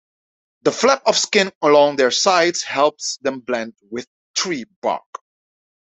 The 0.63 0.71
flaps 0.71 1.03
of 1.05 1.15
skin 1.15 1.51
along 1.61 1.97
their 1.97 2.09
sides 2.09 2.63
help 2.63 2.97
them 3.21 3.39
blend 3.41 3.75
with 3.91 4.07
tree 4.35 4.65
bark. 4.81 5.05